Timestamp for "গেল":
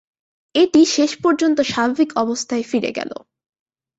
2.97-3.11